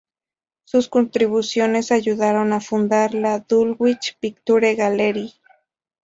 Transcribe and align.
Sus 0.63 0.89
contribuciones 0.89 1.91
ayudaron 1.91 2.53
a 2.53 2.59
fundar 2.59 3.13
la 3.13 3.37
Dulwich 3.37 4.17
Picture 4.19 4.73
Gallery. 4.73 5.35